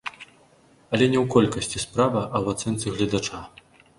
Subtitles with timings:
[0.93, 3.45] Але не ў колькасці справа, а ў ацэнцы гледача.